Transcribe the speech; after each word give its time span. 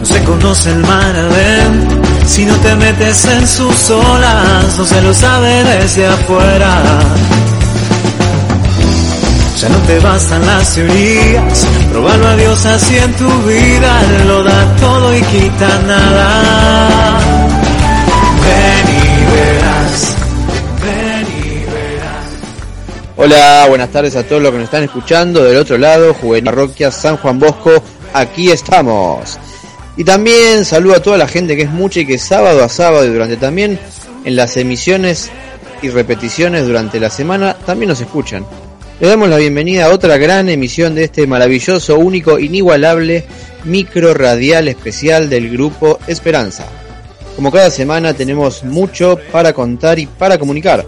No 0.00 0.04
se 0.04 0.24
conoce 0.24 0.70
el 0.70 0.78
mar 0.80 1.16
adentro 1.16 2.02
si 2.26 2.44
no 2.44 2.54
te 2.56 2.74
metes 2.76 3.24
en 3.26 3.46
sus 3.46 3.90
olas, 3.90 4.78
no 4.78 4.84
se 4.84 5.02
lo 5.02 5.14
sabe 5.14 5.64
desde 5.64 6.06
afuera. 6.06 6.82
Ya 9.60 9.68
no 9.68 9.78
te 9.86 9.98
bastan 10.00 10.44
las 10.46 10.74
teorías, 10.74 11.66
probarlo 11.92 12.26
a 12.26 12.36
Dios 12.36 12.66
así 12.66 12.96
en 12.96 13.12
tu 13.14 13.42
vida, 13.42 14.02
lo 14.26 14.42
da 14.42 14.76
todo 14.76 15.16
y 15.16 15.22
quita 15.22 15.68
nada. 15.86 17.41
Hola, 23.24 23.66
buenas 23.68 23.92
tardes 23.92 24.16
a 24.16 24.24
todos 24.24 24.42
los 24.42 24.50
que 24.50 24.58
nos 24.58 24.64
están 24.64 24.82
escuchando 24.82 25.44
del 25.44 25.56
otro 25.56 25.78
lado, 25.78 26.12
Juvenil 26.12 26.42
Parroquia 26.42 26.90
San 26.90 27.16
Juan 27.18 27.38
Bosco, 27.38 27.70
aquí 28.12 28.50
estamos. 28.50 29.38
Y 29.96 30.02
también 30.02 30.64
saludo 30.64 30.96
a 30.96 31.02
toda 31.02 31.18
la 31.18 31.28
gente 31.28 31.54
que 31.54 31.62
es 31.62 31.70
mucha 31.70 32.00
y 32.00 32.06
que 32.06 32.18
sábado 32.18 32.64
a 32.64 32.68
sábado 32.68 33.06
y 33.06 33.10
durante 33.10 33.36
también 33.36 33.78
en 34.24 34.34
las 34.34 34.56
emisiones 34.56 35.30
y 35.82 35.90
repeticiones 35.90 36.66
durante 36.66 36.98
la 36.98 37.10
semana 37.10 37.54
también 37.64 37.90
nos 37.90 38.00
escuchan. 38.00 38.44
Le 38.98 39.06
damos 39.06 39.28
la 39.28 39.36
bienvenida 39.36 39.84
a 39.84 39.90
otra 39.90 40.16
gran 40.18 40.48
emisión 40.48 40.96
de 40.96 41.04
este 41.04 41.24
maravilloso, 41.28 42.00
único, 42.00 42.40
inigualable 42.40 43.24
micro 43.62 44.14
radial 44.14 44.66
especial 44.66 45.30
del 45.30 45.48
grupo 45.48 46.00
Esperanza. 46.08 46.66
Como 47.36 47.52
cada 47.52 47.70
semana 47.70 48.14
tenemos 48.14 48.64
mucho 48.64 49.16
para 49.30 49.52
contar 49.52 50.00
y 50.00 50.06
para 50.06 50.38
comunicar. 50.38 50.84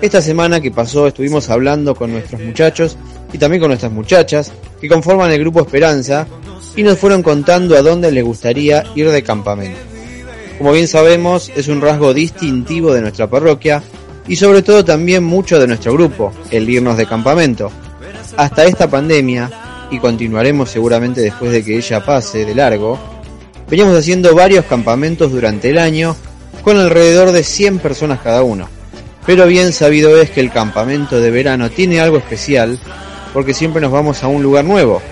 Esta 0.00 0.20
semana 0.20 0.60
que 0.60 0.70
pasó 0.70 1.06
estuvimos 1.06 1.48
hablando 1.48 1.94
con 1.94 2.12
nuestros 2.12 2.42
muchachos 2.42 2.98
y 3.32 3.38
también 3.38 3.60
con 3.60 3.70
nuestras 3.70 3.92
muchachas 3.92 4.52
que 4.78 4.88
conforman 4.88 5.32
el 5.32 5.40
grupo 5.40 5.60
Esperanza 5.60 6.26
y 6.76 6.82
nos 6.82 6.98
fueron 6.98 7.22
contando 7.22 7.76
a 7.76 7.82
dónde 7.82 8.12
les 8.12 8.22
gustaría 8.22 8.84
ir 8.94 9.10
de 9.10 9.22
campamento. 9.22 9.78
Como 10.58 10.72
bien 10.72 10.86
sabemos, 10.86 11.50
es 11.56 11.68
un 11.68 11.80
rasgo 11.80 12.12
distintivo 12.12 12.92
de 12.92 13.00
nuestra 13.00 13.30
parroquia 13.30 13.82
y 14.28 14.36
sobre 14.36 14.60
todo 14.60 14.84
también 14.84 15.24
mucho 15.24 15.58
de 15.58 15.66
nuestro 15.66 15.94
grupo, 15.94 16.30
el 16.50 16.68
irnos 16.68 16.98
de 16.98 17.06
campamento. 17.06 17.70
Hasta 18.36 18.66
esta 18.66 18.90
pandemia, 18.90 19.50
y 19.90 19.98
continuaremos 19.98 20.70
seguramente 20.70 21.22
después 21.22 21.52
de 21.52 21.64
que 21.64 21.76
ella 21.76 22.04
pase 22.04 22.44
de 22.44 22.54
largo, 22.54 22.98
veníamos 23.70 23.96
haciendo 23.96 24.34
varios 24.34 24.66
campamentos 24.66 25.32
durante 25.32 25.70
el 25.70 25.78
año 25.78 26.14
con 26.62 26.76
alrededor 26.76 27.32
de 27.32 27.44
100 27.44 27.78
personas 27.78 28.20
cada 28.20 28.42
uno. 28.42 28.75
Pero 29.26 29.46
bien 29.46 29.72
sabido 29.72 30.20
es 30.20 30.30
que 30.30 30.40
el 30.40 30.52
campamento 30.52 31.20
de 31.20 31.30
verano 31.30 31.68
tiene 31.68 32.00
algo 32.00 32.16
especial 32.16 32.78
porque 33.32 33.54
siempre 33.54 33.80
nos 33.80 33.90
vamos 33.90 34.22
a 34.22 34.28
un 34.28 34.42
lugar 34.42 34.64
nuevo. 34.64 35.02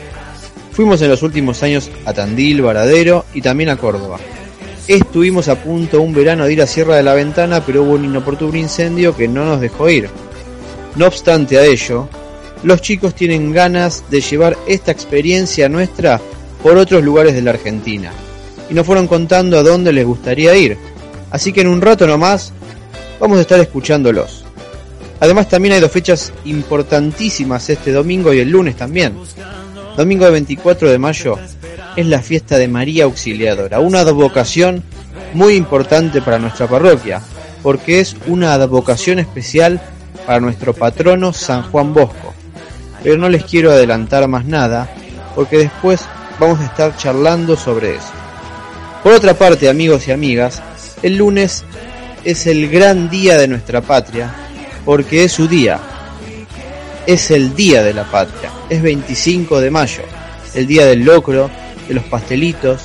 Fuimos 0.73 1.03
en 1.03 1.11
los 1.11 1.23
últimos 1.23 1.63
años 1.63 1.91
a 2.05 2.13
Tandil, 2.13 2.63
Varadero 2.63 3.25
y 3.35 3.43
también 3.43 3.71
a 3.71 3.77
Córdoba. 3.77 4.19
Estuvimos 4.87 5.49
a 5.49 5.63
punto 5.63 6.01
un 6.01 6.13
verano 6.13 6.45
de 6.45 6.53
ir 6.53 6.63
a 6.63 6.67
Sierra 6.67 6.97
de 6.97 7.03
la 7.03 7.15
Ventana, 7.15 7.65
pero 7.65 7.83
hubo 7.83 7.93
un 7.93 8.05
inoportuno 8.05 8.57
incendio 8.57 9.17
que 9.17 9.29
no 9.29 9.45
nos 9.45 9.61
dejó 9.61 9.89
ir. 9.89 10.09
No 10.95 11.07
obstante 11.07 11.59
a 11.59 11.65
ello, 11.65 12.09
los 12.63 12.81
chicos 12.83 13.15
tienen 13.15 13.53
ganas 13.53 14.05
de 14.11 14.21
llevar 14.21 14.57
esta 14.67 14.93
experiencia 14.93 15.69
nuestra 15.69 16.21
por 16.63 16.77
otros 16.77 17.03
lugares 17.03 17.35
de 17.35 17.43
la 17.43 17.51
Argentina. 17.51 18.13
Y 18.71 18.75
nos 18.75 18.87
fueron 18.87 19.07
contando 19.07 19.59
a 19.59 19.63
dónde 19.63 19.93
les 19.93 20.07
gustaría 20.07 20.57
ir. 20.57 20.79
Así 21.31 21.53
que 21.53 21.63
en 21.63 21.69
un 21.69 21.81
rato 21.81 22.07
nomás 22.07 22.53
vamos 23.21 23.39
a 23.39 23.43
estar 23.43 23.61
escuchándolos. 23.61 24.45
Además 25.21 25.49
también 25.49 25.75
hay 25.75 25.81
dos 25.81 25.91
fechas 25.91 26.33
importantísimas 26.45 27.71
este 27.71 27.93
domingo 27.93 28.33
y 28.33 28.41
el 28.41 28.51
lunes 28.51 28.77
también. 28.77 29.15
Domingo 29.97 30.31
24 30.31 30.91
de 30.91 30.99
mayo 30.99 31.39
es 31.97 32.07
la 32.07 32.21
fiesta 32.21 32.59
de 32.59 32.69
María 32.69 33.05
Auxiliadora, 33.05 33.81
una 33.81 34.01
advocación 34.01 34.83
muy 35.33 35.55
importante 35.55 36.21
para 36.21 36.39
nuestra 36.39 36.67
parroquia, 36.67 37.23
porque 37.63 38.01
es 38.01 38.17
una 38.27 38.55
advocación 38.55 39.19
especial 39.19 39.81
para 40.27 40.41
nuestro 40.41 40.75
patrono 40.75 41.33
San 41.33 41.63
Juan 41.71 41.95
Bosco. 41.95 42.35
Pero 43.03 43.17
no 43.17 43.29
les 43.29 43.45
quiero 43.45 43.71
adelantar 43.71 44.27
más 44.29 44.45
nada, 44.45 44.91
porque 45.35 45.59
después 45.59 46.01
vamos 46.39 46.61
a 46.61 46.65
estar 46.65 46.97
charlando 46.97 47.57
sobre 47.57 47.97
eso. 47.97 48.13
Por 49.03 49.13
otra 49.13 49.35
parte, 49.35 49.69
amigos 49.69 50.09
y 50.09 50.13
amigas, 50.13 50.63
el 51.03 51.17
lunes 51.17 51.65
es 52.25 52.47
el 52.47 52.71
gran 52.71 53.11
día 53.11 53.37
de 53.37 53.49
nuestra 53.49 53.83
patria, 53.83 54.35
porque 54.85 55.25
es 55.25 55.33
su 55.33 55.47
día. 55.47 55.79
Es 57.07 57.31
el 57.31 57.55
día 57.55 57.83
de 57.83 57.93
la 57.93 58.05
patria, 58.05 58.51
es 58.71 58.81
25 58.81 59.61
de 59.61 59.71
mayo, 59.71 60.03
el 60.55 60.67
día 60.67 60.87
del 60.87 61.05
locro, 61.05 61.51
de 61.87 61.95
los 61.95 62.05
pastelitos, 62.05 62.83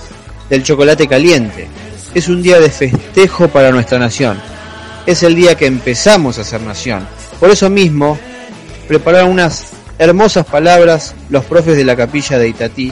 del 0.49 0.63
chocolate 0.63 1.07
caliente. 1.07 1.67
Es 2.13 2.27
un 2.27 2.41
día 2.41 2.59
de 2.59 2.69
festejo 2.69 3.47
para 3.47 3.71
nuestra 3.71 3.97
nación. 3.97 4.37
Es 5.05 5.23
el 5.23 5.35
día 5.35 5.55
que 5.55 5.67
empezamos 5.67 6.37
a 6.37 6.43
ser 6.43 6.61
nación. 6.61 7.07
Por 7.39 7.49
eso 7.49 7.69
mismo, 7.69 8.19
prepararon 8.89 9.29
unas 9.29 9.67
hermosas 9.97 10.45
palabras 10.45 11.15
los 11.29 11.45
profes 11.45 11.77
de 11.77 11.85
la 11.85 11.95
capilla 11.95 12.37
de 12.37 12.49
Itatí, 12.49 12.91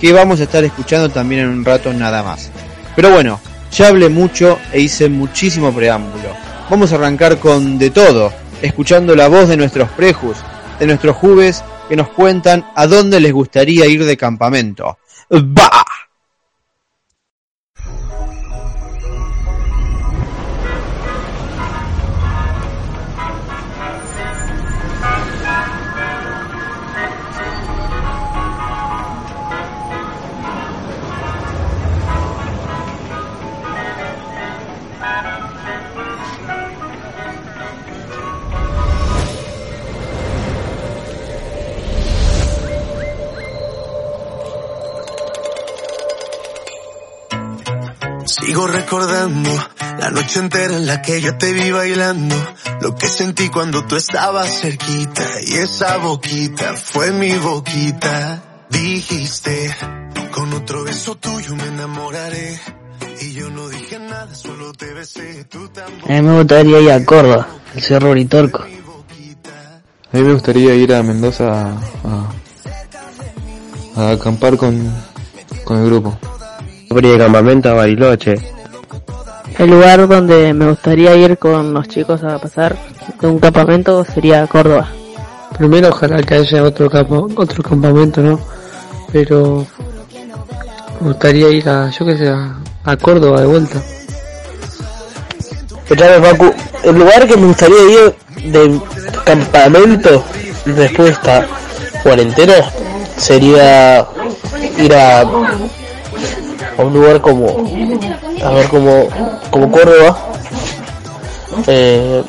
que 0.00 0.12
vamos 0.12 0.40
a 0.40 0.44
estar 0.44 0.64
escuchando 0.64 1.10
también 1.10 1.42
en 1.42 1.48
un 1.48 1.64
rato 1.64 1.92
nada 1.92 2.22
más. 2.22 2.50
Pero 2.94 3.10
bueno, 3.10 3.40
ya 3.76 3.88
hablé 3.88 4.08
mucho 4.08 4.58
e 4.72 4.80
hice 4.80 5.08
muchísimo 5.10 5.72
preámbulo. 5.72 6.30
Vamos 6.70 6.92
a 6.92 6.94
arrancar 6.94 7.38
con 7.38 7.78
de 7.78 7.90
todo, 7.90 8.32
escuchando 8.62 9.14
la 9.14 9.28
voz 9.28 9.48
de 9.48 9.56
nuestros 9.58 9.90
prejus, 9.90 10.38
de 10.80 10.86
nuestros 10.86 11.14
jubes 11.16 11.62
que 11.88 11.94
nos 11.94 12.08
cuentan 12.08 12.64
a 12.74 12.86
dónde 12.86 13.20
les 13.20 13.32
gustaría 13.32 13.86
ir 13.86 14.04
de 14.04 14.16
campamento. 14.16 14.98
¡Bah! 15.28 15.84
Sigo 48.56 48.68
recordando 48.68 49.50
la 49.98 50.10
noche 50.10 50.38
entera 50.40 50.76
en 50.76 50.86
la 50.86 51.02
que 51.02 51.20
yo 51.20 51.36
te 51.36 51.52
vi 51.52 51.70
bailando, 51.70 52.34
lo 52.80 52.94
que 52.94 53.06
sentí 53.06 53.50
cuando 53.50 53.84
tú 53.84 53.96
estabas 53.96 54.48
cerquita 54.62 55.24
y 55.46 55.56
esa 55.56 55.98
boquita 55.98 56.72
fue 56.72 57.12
mi 57.12 57.34
boquita. 57.34 58.64
Dijiste, 58.70 59.76
con 60.32 60.54
otro 60.54 60.84
beso 60.84 61.16
tuyo 61.16 61.54
me 61.54 61.64
enamoraré. 61.64 62.58
Y 63.20 63.34
yo 63.34 63.50
no 63.50 63.68
dije 63.68 63.98
nada, 63.98 64.34
solo 64.34 64.72
te 64.72 64.90
besé, 64.94 65.44
tú 65.44 65.68
tampoco. 65.68 66.10
A 66.10 66.16
mí 66.16 66.22
me 66.22 66.38
gustaría 66.38 66.80
ir 66.80 66.92
a 66.92 67.04
Córdoba, 67.04 67.48
el 67.74 67.82
Cerro 67.82 68.12
Britorco. 68.12 68.62
A 68.62 70.16
mí 70.16 70.22
me 70.22 70.32
gustaría 70.32 70.74
ir 70.74 70.94
a 70.94 71.02
Mendoza 71.02 71.76
a, 72.04 72.32
a 73.96 74.10
acampar 74.12 74.56
con, 74.56 74.90
con 75.62 75.76
el 75.76 75.84
grupo. 75.84 76.18
De 76.96 77.18
campamento 77.18 77.68
a 77.68 77.74
Bariloche. 77.74 78.36
El 79.58 79.70
lugar 79.70 80.08
donde 80.08 80.54
me 80.54 80.70
gustaría 80.70 81.14
ir 81.14 81.36
con 81.36 81.74
los 81.74 81.86
chicos 81.88 82.24
a 82.24 82.38
pasar 82.38 82.74
de 83.20 83.26
un 83.26 83.38
campamento 83.38 84.02
sería 84.02 84.46
Córdoba. 84.46 84.88
Primero 85.58 85.90
ojalá 85.90 86.22
que 86.22 86.36
haya 86.36 86.62
otro 86.62 86.88
campo, 86.88 87.28
otro 87.36 87.62
campamento, 87.62 88.22
¿no? 88.22 88.40
Pero 89.12 89.66
me 91.00 91.08
gustaría 91.08 91.50
ir 91.50 91.68
a, 91.68 91.90
yo 91.90 92.06
que 92.06 92.16
sé, 92.16 92.30
a, 92.30 92.56
a 92.84 92.96
Córdoba 92.96 93.42
de 93.42 93.46
vuelta. 93.46 93.78
Escuchame, 95.82 96.26
Facu, 96.26 96.54
el 96.82 96.98
lugar 96.98 97.28
que 97.28 97.36
me 97.36 97.46
gustaría 97.48 97.82
ir 97.90 98.14
de 98.52 98.80
campamento 99.22 100.24
después 100.64 101.08
de 101.08 101.12
esta 101.12 101.46
cuarentena 102.02 102.54
sería 103.18 104.06
ir 104.78 104.94
a, 104.94 105.24
a 106.78 106.82
un 106.82 106.92
lugar 106.92 107.20
como 107.20 107.46
a 108.44 108.50
ver 108.50 108.68
como 108.68 109.08
como 109.50 109.70
Córdoba. 109.70 110.18
Eh, 111.66 112.22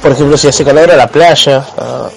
por 0.00 0.12
ejemplo 0.12 0.36
si 0.36 0.48
hace 0.48 0.64
calor 0.64 0.90
a 0.90 0.96
la 0.96 1.08
playa 1.08 1.64
a, 1.76 2.08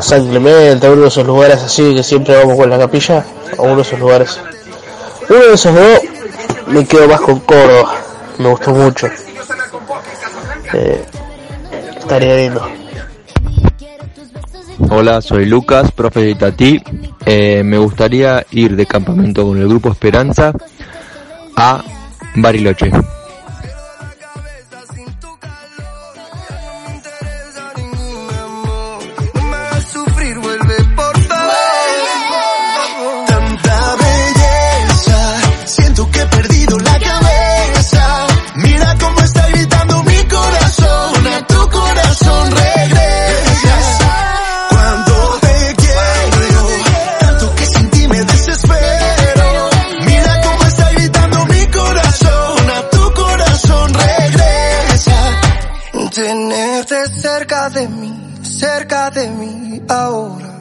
San 0.00 0.28
Clemente 0.28 0.86
a 0.86 0.90
uno 0.90 1.02
de 1.02 1.08
esos 1.08 1.26
lugares 1.26 1.62
así 1.62 1.94
que 1.94 2.02
siempre 2.02 2.36
vamos 2.36 2.56
con 2.56 2.68
la 2.68 2.78
capilla 2.78 3.24
a 3.58 3.62
uno 3.62 3.76
de 3.76 3.82
esos 3.82 3.98
lugares. 3.98 4.40
Uno 5.28 5.46
de 5.46 5.54
esos 5.54 5.74
dos 5.74 6.00
me 6.68 6.86
quedo 6.86 7.08
más 7.08 7.20
con 7.20 7.40
Córdoba 7.40 7.94
me 8.38 8.48
gustó 8.48 8.70
mucho. 8.72 9.08
Eh, 10.72 11.04
estaría 11.98 12.36
lindo. 12.36 12.85
Hola, 14.78 15.22
soy 15.22 15.46
Lucas, 15.46 15.90
profe 15.90 16.20
de 16.20 16.34
Tati. 16.34 16.82
Eh, 17.24 17.62
me 17.64 17.78
gustaría 17.78 18.44
ir 18.50 18.76
de 18.76 18.84
campamento 18.86 19.46
con 19.46 19.58
el 19.58 19.66
grupo 19.66 19.90
Esperanza 19.90 20.52
a 21.56 21.82
Bariloche. 22.34 22.90
Ahora. 59.88 60.52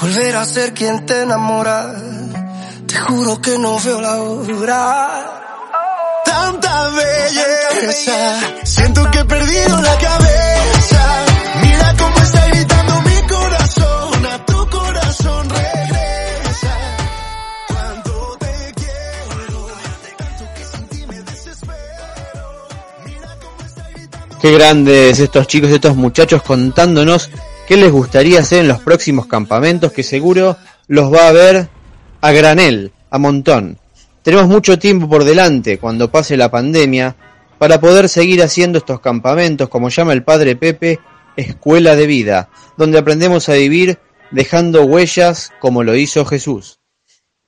Volver 0.00 0.36
a 0.36 0.44
ser 0.44 0.72
quien 0.74 1.06
te 1.06 1.22
enamora. 1.22 1.94
Te 2.86 2.96
juro 2.96 3.40
que 3.40 3.58
no 3.58 3.78
veo 3.80 4.00
la 4.00 4.22
hora. 4.22 5.32
Tanta 6.24 6.88
belleza, 6.90 8.40
siento 8.64 9.10
que 9.10 9.18
he 9.20 9.24
perdido 9.24 9.80
la 9.80 9.98
cabeza. 9.98 11.24
Mira 11.62 11.94
cómo 11.98 12.16
está 12.16 12.46
gritando 12.48 13.00
mi 13.02 13.28
corazón, 13.28 14.26
a 14.26 14.44
tu 14.44 14.68
corazón 14.68 15.48
regresa. 15.50 16.72
Cuando 17.68 18.36
te 18.38 18.74
quiero, 18.74 19.66
tanto 20.18 20.44
que 20.54 20.64
sin 20.64 21.08
me 21.08 21.22
desespero. 21.22 22.68
Mira 23.04 23.28
cómo 23.40 23.66
está 23.66 23.88
gritando. 23.94 24.38
Qué 24.40 24.52
grandes 24.52 25.18
estos 25.20 25.46
chicos, 25.46 25.70
estos 25.70 25.96
muchachos 25.96 26.42
contándonos 26.42 27.30
qué 27.66 27.76
les 27.76 27.90
gustaría 27.90 28.40
hacer 28.40 28.60
en 28.60 28.68
los 28.68 28.80
próximos 28.80 29.26
campamentos 29.26 29.92
que 29.92 30.02
seguro 30.02 30.56
los 30.86 31.12
va 31.12 31.28
a 31.28 31.32
ver 31.32 31.68
a 32.20 32.32
granel, 32.32 32.92
a 33.10 33.18
montón. 33.18 33.78
Tenemos 34.22 34.48
mucho 34.48 34.78
tiempo 34.78 35.08
por 35.08 35.24
delante 35.24 35.78
cuando 35.78 36.10
pase 36.10 36.36
la 36.36 36.50
pandemia 36.50 37.16
para 37.58 37.80
poder 37.80 38.08
seguir 38.08 38.42
haciendo 38.42 38.78
estos 38.78 39.00
campamentos, 39.00 39.68
como 39.68 39.88
llama 39.88 40.12
el 40.12 40.22
padre 40.22 40.56
Pepe, 40.56 41.00
escuela 41.36 41.96
de 41.96 42.06
vida, 42.06 42.50
donde 42.76 42.98
aprendemos 42.98 43.48
a 43.48 43.54
vivir 43.54 43.98
dejando 44.30 44.84
huellas 44.84 45.52
como 45.60 45.82
lo 45.82 45.96
hizo 45.96 46.24
Jesús. 46.24 46.80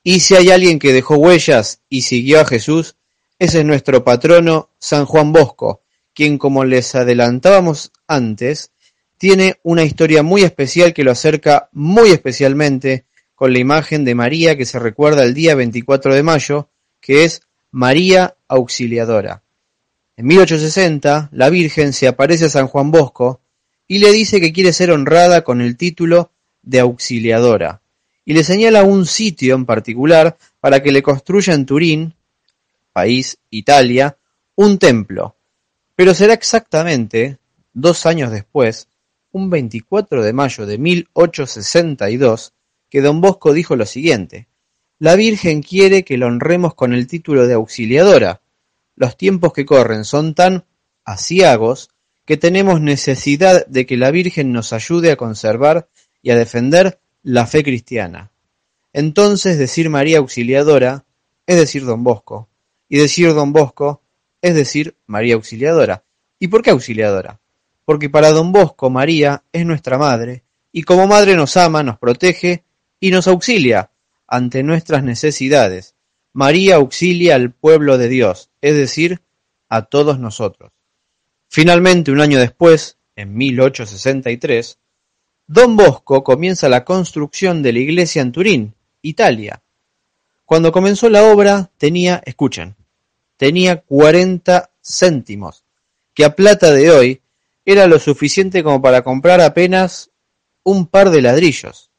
Y 0.03 0.21
si 0.21 0.37
hay 0.37 0.50
alguien 0.50 0.79
que 0.79 0.93
dejó 0.93 1.17
huellas 1.17 1.81
y 1.88 2.03
siguió 2.03 2.41
a 2.41 2.44
Jesús, 2.44 2.97
ese 3.38 3.61
es 3.61 3.64
nuestro 3.64 4.05
patrono 4.05 4.71
San 4.79 5.05
Juan 5.05 5.32
Bosco, 5.32 5.82
quien 6.14 6.38
como 6.38 6.64
les 6.64 6.94
adelantábamos 6.94 7.93
antes, 8.06 8.73
tiene 9.19 9.59
una 9.65 9.82
historia 9.82 10.23
muy 10.23 10.43
especial 10.43 10.94
que 10.94 11.05
lo 11.05 11.11
acerca 11.11 11.69
muy 11.73 12.11
especialmente 12.11 13.05
con 13.35 13.53
la 13.53 13.59
imagen 13.59 14.05
de 14.05 14.15
María 14.15 14.56
que 14.56 14.65
se 14.65 14.79
recuerda 14.79 15.25
el 15.25 15.35
día 15.35 15.55
24 15.55 16.15
de 16.15 16.23
mayo, 16.23 16.69
que 17.00 17.25
es 17.25 17.43
María 17.70 18.37
Auxiliadora. 18.49 19.43
En 20.17 20.26
1860, 20.26 21.29
la 21.32 21.50
Virgen 21.50 21.93
se 21.93 22.09
aparece 22.09 22.47
a 22.47 22.49
San 22.49 22.67
Juan 22.67 22.91
Bosco 22.91 23.41
y 23.87 23.99
le 23.99 24.12
dice 24.12 24.41
que 24.41 24.53
quiere 24.53 24.73
ser 24.73 24.91
honrada 24.91 25.43
con 25.43 25.61
el 25.61 25.76
título 25.76 26.31
de 26.62 26.81
Auxiliadora, 26.81 27.81
y 28.25 28.35
le 28.35 28.44
señala 28.44 28.82
un 28.82 29.06
sitio 29.06 29.55
en 29.55 29.64
particular 29.64 30.37
para 30.61 30.82
que 30.82 30.93
le 30.93 31.03
construya 31.03 31.55
en 31.55 31.64
Turín, 31.64 32.14
país 32.93 33.38
Italia, 33.50 34.19
un 34.56 34.79
templo. 34.79 35.37
Pero 35.94 36.14
será 36.14 36.35
exactamente 36.35 37.38
dos 37.73 38.05
años 38.05 38.31
después, 38.31 38.88
un 39.38 39.50
24 39.50 40.23
de 40.23 40.32
mayo 40.32 40.67
de 40.67 40.79
1862, 40.79 42.52
que 42.90 43.00
don 43.00 43.20
Bosco 43.20 43.52
dijo 43.52 43.76
lo 43.76 43.87
siguiente: 43.87 44.49
La 44.99 45.14
Virgen 45.14 45.62
quiere 45.62 46.05
que 46.05 46.19
la 46.19 46.26
honremos 46.26 46.75
con 46.75 46.93
el 46.93 47.06
título 47.06 47.46
de 47.46 47.55
auxiliadora. 47.55 48.43
Los 48.96 49.17
tiempos 49.17 49.52
que 49.52 49.64
corren 49.64 50.05
son 50.05 50.35
tan 50.35 50.64
aciagos 51.05 51.90
que 52.25 52.37
tenemos 52.37 52.81
necesidad 52.81 53.64
de 53.67 53.87
que 53.87 53.96
la 53.96 54.11
Virgen 54.11 54.52
nos 54.52 54.73
ayude 54.73 55.11
a 55.11 55.17
conservar 55.17 55.88
y 56.20 56.31
a 56.31 56.37
defender 56.37 57.00
la 57.23 57.46
fe 57.46 57.62
cristiana. 57.62 58.32
Entonces 58.93 59.58
decir 59.58 59.88
María 59.88 60.19
Auxiliadora 60.19 61.05
es 61.46 61.56
decir 61.56 61.85
don 61.85 62.05
Bosco, 62.05 62.49
y 62.88 62.99
decir 62.99 63.32
don 63.32 63.52
Bosco 63.52 64.02
es 64.43 64.55
decir 64.55 64.96
María 65.06 65.35
Auxiliadora. 65.35 66.05
¿Y 66.38 66.49
por 66.49 66.62
qué 66.62 66.70
Auxiliadora? 66.70 67.40
Porque 67.88 68.11
para 68.11 68.32
don 68.32 68.52
Bosco 68.52 68.90
María 68.90 69.44
es 69.50 69.64
nuestra 69.64 69.96
madre, 69.96 70.44
y 70.73 70.82
como 70.82 71.06
madre 71.06 71.35
nos 71.37 71.56
ama, 71.56 71.82
nos 71.82 71.99
protege 71.99 72.62
y 73.00 73.11
nos 73.11 73.26
auxilia 73.26 73.93
ante 74.26 74.62
nuestras 74.62 75.02
necesidades. 75.02 75.94
María 76.35 76.76
auxilia 76.76 77.35
al 77.35 77.50
pueblo 77.50 77.96
de 77.96 78.11
Dios, 78.11 78.50
es 78.61 78.76
decir, 78.76 79.23
a 79.70 79.87
todos 79.87 80.19
nosotros. 80.19 80.70
Finalmente, 81.49 82.11
un 82.11 82.20
año 82.20 82.38
después, 82.38 82.99
en 83.17 83.35
1863, 83.35 84.79
Don 85.46 85.75
Bosco 85.75 86.23
comienza 86.23 86.69
la 86.69 86.85
construcción 86.85 87.62
de 87.62 87.73
la 87.73 87.79
iglesia 87.79 88.20
en 88.20 88.32
Turín, 88.32 88.75
Italia. 89.00 89.62
Cuando 90.44 90.73
comenzó 90.73 91.09
la 91.09 91.25
obra 91.25 91.71
tenía, 91.78 92.21
escuchen, 92.26 92.76
tenía 93.38 93.80
40 93.80 94.73
céntimos, 94.83 95.64
que 96.12 96.26
a 96.26 96.37
plata 96.37 96.71
de 96.71 96.90
hoy 96.90 97.23
era 97.71 97.87
lo 97.87 97.99
suficiente 97.99 98.65
como 98.65 98.81
para 98.81 99.03
comprar 99.03 99.43
apenas 99.43 100.11
un 100.63 100.87
par 100.87 101.11
de 101.11 101.21
ladrillos. 101.21 101.91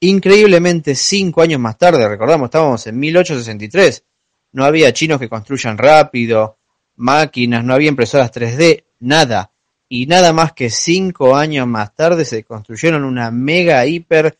Increíblemente, 0.00 0.94
cinco 0.94 1.40
años 1.40 1.58
más 1.58 1.78
tarde, 1.78 2.06
recordamos, 2.06 2.48
estábamos 2.48 2.86
en 2.86 2.98
1863, 2.98 4.04
no 4.52 4.66
había 4.66 4.92
chinos 4.92 5.18
que 5.18 5.30
construyan 5.30 5.78
rápido, 5.78 6.58
máquinas, 6.96 7.64
no 7.64 7.72
había 7.72 7.88
impresoras 7.88 8.30
3D, 8.30 8.84
nada. 9.00 9.50
Y 9.88 10.04
nada 10.04 10.34
más 10.34 10.52
que 10.52 10.68
cinco 10.68 11.36
años 11.36 11.66
más 11.66 11.94
tarde 11.94 12.26
se 12.26 12.44
construyeron 12.44 13.02
una 13.04 13.30
mega 13.30 13.86
hiper 13.86 14.38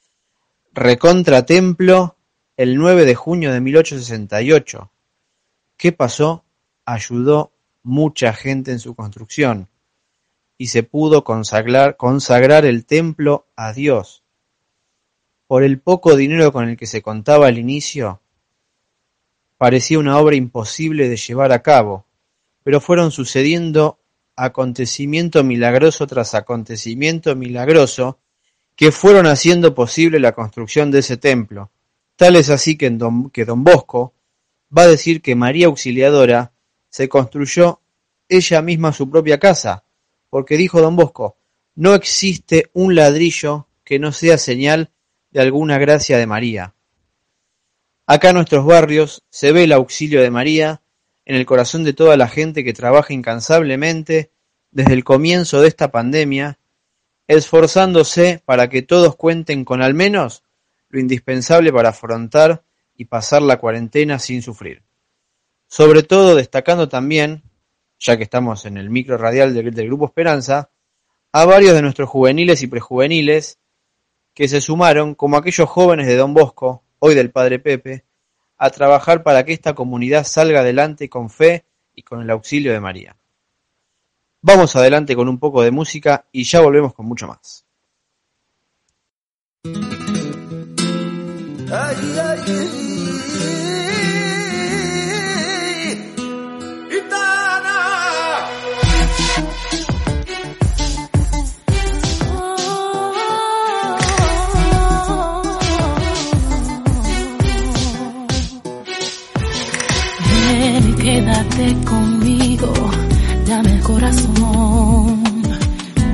recontra 0.74 1.46
templo 1.46 2.18
el 2.58 2.76
9 2.76 3.06
de 3.06 3.14
junio 3.14 3.54
de 3.54 3.62
1868. 3.62 4.92
¿Qué 5.78 5.92
pasó? 5.92 6.44
Ayudó 6.84 7.52
mucha 7.82 8.34
gente 8.34 8.72
en 8.72 8.80
su 8.80 8.94
construcción 8.94 9.70
y 10.58 10.68
se 10.68 10.82
pudo 10.82 11.24
consagrar, 11.24 11.96
consagrar 11.96 12.64
el 12.64 12.86
templo 12.86 13.46
a 13.56 13.72
Dios. 13.72 14.24
Por 15.46 15.62
el 15.62 15.80
poco 15.80 16.16
dinero 16.16 16.52
con 16.52 16.68
el 16.68 16.76
que 16.76 16.86
se 16.86 17.02
contaba 17.02 17.46
al 17.46 17.58
inicio, 17.58 18.20
parecía 19.58 19.98
una 19.98 20.18
obra 20.18 20.36
imposible 20.36 21.08
de 21.08 21.16
llevar 21.16 21.52
a 21.52 21.62
cabo, 21.62 22.06
pero 22.62 22.80
fueron 22.80 23.12
sucediendo 23.12 23.98
acontecimiento 24.34 25.44
milagroso 25.44 26.06
tras 26.06 26.34
acontecimiento 26.34 27.34
milagroso 27.36 28.18
que 28.74 28.92
fueron 28.92 29.26
haciendo 29.26 29.74
posible 29.74 30.20
la 30.20 30.32
construcción 30.32 30.90
de 30.90 30.98
ese 30.98 31.16
templo. 31.16 31.70
Tal 32.16 32.36
es 32.36 32.50
así 32.50 32.76
que, 32.76 32.90
don, 32.90 33.30
que 33.30 33.44
don 33.44 33.64
Bosco 33.64 34.14
va 34.76 34.82
a 34.82 34.86
decir 34.86 35.22
que 35.22 35.34
María 35.34 35.66
Auxiliadora 35.66 36.52
se 36.90 37.08
construyó 37.08 37.80
ella 38.28 38.60
misma 38.62 38.92
su 38.92 39.08
propia 39.08 39.38
casa, 39.38 39.85
porque 40.36 40.58
dijo 40.58 40.82
don 40.82 40.96
Bosco, 40.96 41.38
no 41.76 41.94
existe 41.94 42.68
un 42.74 42.94
ladrillo 42.94 43.68
que 43.84 43.98
no 43.98 44.12
sea 44.12 44.36
señal 44.36 44.90
de 45.30 45.40
alguna 45.40 45.78
gracia 45.78 46.18
de 46.18 46.26
María. 46.26 46.74
Acá 48.06 48.28
en 48.28 48.34
nuestros 48.34 48.66
barrios 48.66 49.22
se 49.30 49.52
ve 49.52 49.64
el 49.64 49.72
auxilio 49.72 50.20
de 50.20 50.30
María 50.30 50.82
en 51.24 51.36
el 51.36 51.46
corazón 51.46 51.84
de 51.84 51.94
toda 51.94 52.18
la 52.18 52.28
gente 52.28 52.64
que 52.64 52.74
trabaja 52.74 53.14
incansablemente 53.14 54.30
desde 54.72 54.92
el 54.92 55.04
comienzo 55.04 55.62
de 55.62 55.68
esta 55.68 55.90
pandemia, 55.90 56.58
esforzándose 57.28 58.42
para 58.44 58.68
que 58.68 58.82
todos 58.82 59.16
cuenten 59.16 59.64
con 59.64 59.80
al 59.80 59.94
menos 59.94 60.42
lo 60.90 61.00
indispensable 61.00 61.72
para 61.72 61.88
afrontar 61.88 62.62
y 62.94 63.06
pasar 63.06 63.40
la 63.40 63.56
cuarentena 63.56 64.18
sin 64.18 64.42
sufrir. 64.42 64.82
Sobre 65.66 66.02
todo 66.02 66.34
destacando 66.34 66.90
también, 66.90 67.42
ya 67.98 68.16
que 68.16 68.24
estamos 68.24 68.64
en 68.66 68.76
el 68.76 68.90
micro 68.90 69.16
radial 69.16 69.54
del, 69.54 69.86
Grupo 69.86 70.06
Esperanza, 70.06 70.70
a 71.32 71.44
varios 71.44 71.74
de 71.74 71.82
nuestros 71.82 72.08
juveniles 72.08 72.62
y 72.62 72.66
prejuveniles 72.66 73.58
que 74.34 74.48
se 74.48 74.60
sumaron, 74.60 75.14
como 75.14 75.36
aquellos 75.36 75.68
jóvenes 75.68 76.06
de 76.06 76.16
Don 76.16 76.34
Bosco, 76.34 76.84
hoy 76.98 77.14
del 77.14 77.30
Padre 77.30 77.58
Pepe, 77.58 78.04
a 78.58 78.70
trabajar 78.70 79.22
para 79.22 79.44
que 79.44 79.52
esta 79.52 79.74
comunidad 79.74 80.24
salga 80.24 80.60
adelante 80.60 81.08
con 81.08 81.30
fe 81.30 81.64
y 81.94 82.02
con 82.02 82.20
el 82.22 82.30
auxilio 82.30 82.72
de 82.72 82.80
María. 82.80 83.16
Vamos 84.42 84.76
adelante 84.76 85.16
con 85.16 85.28
un 85.28 85.38
poco 85.38 85.62
de 85.62 85.70
música 85.70 86.26
y 86.32 86.44
ya 86.44 86.60
volvemos 86.60 86.94
con 86.94 87.06
mucho 87.06 87.26
más. 87.26 87.64
Quédate 111.56 111.84
conmigo, 111.84 112.72
dame 113.46 113.72
el 113.72 113.80
corazón. 113.80 115.22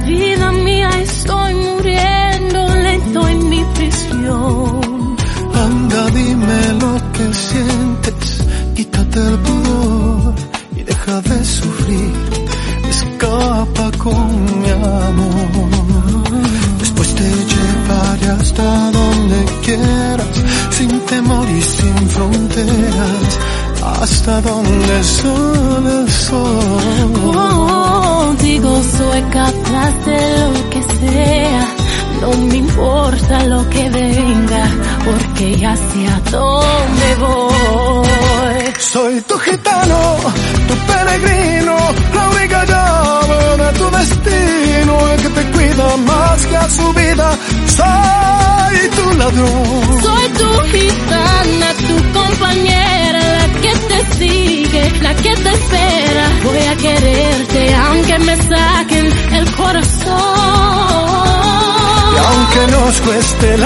Vida 0.06 0.52
mía, 0.52 0.90
estoy 1.02 1.54
muriendo 1.54 2.75
lento 2.76 3.28
en 3.28 3.49
mi 3.49 3.64
prisión. 3.75 5.16
Anda, 5.54 6.11
dime 6.11 6.72
lo 6.80 7.12
que 7.12 7.34
sientes, 7.34 7.72
donde 25.02 25.04
solo 25.04 26.09
soy. 26.09 27.32
Contigo 27.35 28.82
soy 28.99 29.23
capaz 29.23 29.92
de 30.06 30.49
lo 30.54 30.71
que 30.71 30.82
sea, 30.82 31.66
no 32.21 32.30
me 32.47 32.56
importa 32.56 33.44
lo 33.44 33.68
que 33.68 33.90
venga, 33.90 34.64
porque 35.04 35.56
ya 35.59 35.76
sé 35.76 36.06
a 36.06 36.30
dónde 36.30 37.14
voy. 37.21 38.73
Soy 38.78 39.21
tu 39.23 39.38
gitano, 39.38 40.16
tu 40.68 40.75
peregrino, 40.92 41.76
la 42.14 42.28
única 42.30 42.64
llave 42.64 43.64
de 43.64 43.78
tu 43.78 43.90
destino, 43.90 45.09
el 45.12 45.23
que 45.23 45.28
te 45.28 45.50
cuida 45.50 45.97
más 45.99 46.47
que 46.47 46.56
a 46.56 46.68
su 46.68 46.92
vida. 46.92 47.38
Soy 47.66 48.88
tu 48.97 49.18
ladrón. 49.18 50.02
Soy 50.02 50.28
tu 50.38 50.50
gitana, 50.73 51.72
que 55.16 55.35
te 55.35 55.50
espera. 55.50 56.31
Voy 56.45 56.59
a 56.59 56.76
quererte 56.76 57.75
aunque 57.75 58.19
me 58.21 58.37
saquen 58.37 59.07
el 59.33 59.52
corazón. 59.52 60.12
Y 62.12 62.19
aunque 62.19 62.73
nos 62.73 63.00
cueste 63.00 63.59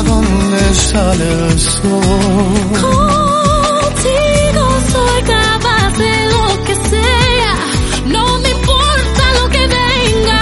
hasta 0.00 0.02
donde 0.02 0.74
sale 0.74 1.46
el 1.48 1.58
sol. 1.58 2.00
Contigo 2.80 4.64
soy 4.92 5.22
capaz 5.22 5.98
de 5.98 6.26
lo 6.32 6.64
que 6.64 6.74
sea. 6.74 7.54
No 8.06 8.38
me 8.38 8.50
importa 8.50 9.32
lo 9.40 9.48
que 9.50 9.66
venga, 9.66 10.40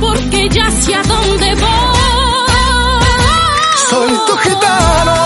porque 0.00 0.48
ya 0.50 0.70
sé 0.70 0.94
a 0.94 1.02
dónde 1.02 1.54
voy. 1.54 2.00
Soy 3.90 4.12
tu 4.26 4.36
gitano, 4.36 5.16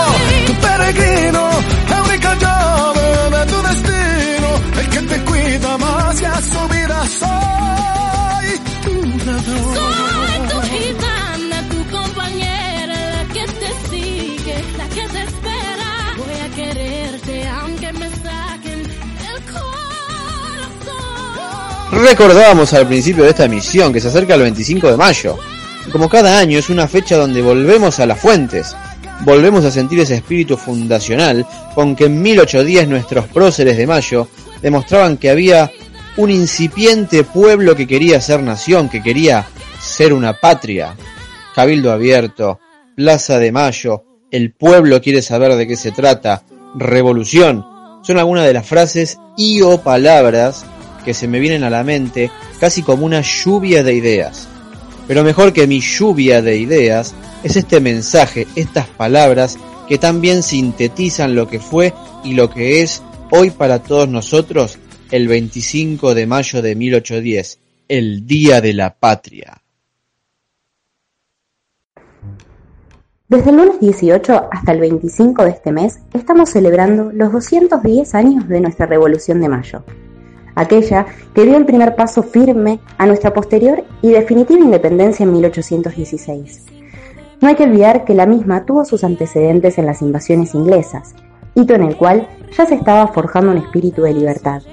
tu 0.47 0.53
peregrino, 0.53 1.49
la 1.89 2.01
única 2.03 2.35
llave 2.35 3.29
de 3.35 3.45
tu 3.51 3.61
destino, 3.69 4.49
el 4.79 4.89
que 4.89 5.01
te 5.01 5.23
cuida 5.25 5.77
más 5.77 6.19
que 6.19 6.25
a 6.27 6.41
su 6.41 6.67
vida. 6.69 7.05
Soy 7.19 7.76
Recordábamos 21.97 22.73
al 22.73 22.87
principio 22.87 23.23
de 23.23 23.31
esta 23.31 23.45
emisión 23.45 23.91
que 23.91 23.99
se 23.99 24.09
acerca 24.09 24.35
el 24.35 24.41
25 24.41 24.91
de 24.91 24.97
mayo. 24.97 25.35
Como 25.91 26.07
cada 26.07 26.37
año 26.37 26.59
es 26.59 26.69
una 26.69 26.87
fecha 26.87 27.17
donde 27.17 27.41
volvemos 27.41 27.99
a 27.99 28.05
las 28.05 28.19
fuentes, 28.19 28.75
volvemos 29.21 29.65
a 29.65 29.71
sentir 29.71 29.99
ese 30.01 30.13
espíritu 30.13 30.57
fundacional 30.57 31.47
con 31.73 31.95
que 31.95 32.05
en 32.05 32.21
1810 32.21 32.87
nuestros 32.87 33.25
próceres 33.25 33.77
de 33.77 33.87
mayo 33.87 34.27
demostraban 34.61 35.17
que 35.17 35.31
había 35.31 35.71
un 36.17 36.29
incipiente 36.29 37.23
pueblo 37.23 37.75
que 37.75 37.87
quería 37.87 38.21
ser 38.21 38.43
nación, 38.43 38.89
que 38.89 39.01
quería 39.01 39.47
ser 39.81 40.13
una 40.13 40.33
patria. 40.33 40.95
Cabildo 41.55 41.91
abierto, 41.91 42.59
Plaza 42.95 43.39
de 43.39 43.51
Mayo, 43.51 44.03
el 44.29 44.51
pueblo 44.51 45.01
quiere 45.01 45.23
saber 45.23 45.55
de 45.55 45.65
qué 45.65 45.75
se 45.75 45.91
trata, 45.91 46.43
revolución, 46.75 47.65
son 48.03 48.19
algunas 48.19 48.45
de 48.45 48.53
las 48.53 48.67
frases 48.67 49.17
y 49.35 49.63
o 49.63 49.81
palabras 49.81 50.63
que 51.07 51.13
se 51.13 51.29
me 51.29 51.39
vienen 51.39 51.63
a 51.63 51.69
la 51.69 51.85
mente 51.85 52.29
casi 52.59 52.83
como 52.83 53.05
una 53.05 53.21
lluvia 53.21 53.81
de 53.81 53.93
ideas. 53.93 54.49
Pero 55.07 55.23
mejor 55.23 55.53
que 55.53 55.65
mi 55.65 55.79
lluvia 55.79 56.41
de 56.41 56.57
ideas 56.57 57.15
es 57.45 57.55
este 57.55 57.79
mensaje, 57.79 58.45
estas 58.57 58.87
palabras 58.87 59.57
que 59.87 59.97
también 59.97 60.43
sintetizan 60.43 61.33
lo 61.33 61.47
que 61.47 61.61
fue 61.61 61.93
y 62.25 62.33
lo 62.33 62.49
que 62.49 62.81
es 62.81 63.01
hoy 63.31 63.51
para 63.51 63.81
todos 63.81 64.09
nosotros 64.09 64.79
el 65.09 65.29
25 65.29 66.13
de 66.13 66.27
mayo 66.27 66.61
de 66.61 66.75
1810, 66.75 67.59
el 67.87 68.27
Día 68.27 68.59
de 68.59 68.73
la 68.73 68.93
Patria. 68.93 69.61
Desde 73.29 73.49
el 73.51 73.55
lunes 73.55 73.79
18 73.79 74.49
hasta 74.51 74.73
el 74.73 74.81
25 74.81 75.45
de 75.45 75.51
este 75.51 75.71
mes 75.71 75.99
estamos 76.13 76.49
celebrando 76.49 77.13
los 77.13 77.31
210 77.31 78.13
años 78.13 78.49
de 78.49 78.59
nuestra 78.59 78.87
Revolución 78.87 79.39
de 79.39 79.47
Mayo, 79.47 79.85
aquella 80.57 81.05
que 81.33 81.45
dio 81.45 81.55
el 81.55 81.65
primer 81.65 81.95
paso 81.95 82.23
firme 82.23 82.79
a 82.97 83.05
nuestra 83.05 83.33
posterior 83.33 83.83
y 84.01 84.09
definitiva 84.09 84.59
independencia 84.59 85.23
en 85.23 85.31
1816. 85.33 86.65
No 87.39 87.47
hay 87.47 87.55
que 87.55 87.63
olvidar 87.63 88.03
que 88.03 88.15
la 88.15 88.25
misma 88.25 88.65
tuvo 88.65 88.83
sus 88.83 89.03
antecedentes 89.03 89.77
en 89.77 89.85
las 89.85 90.01
invasiones 90.01 90.55
inglesas, 90.55 91.13
hito 91.53 91.75
en 91.75 91.83
el 91.83 91.95
cual 91.95 92.27
ya 92.57 92.65
se 92.65 92.73
estaba 92.73 93.07
forjando 93.07 93.51
un 93.51 93.59
espíritu 93.59 94.01
de 94.01 94.13
libertad. 94.13 94.63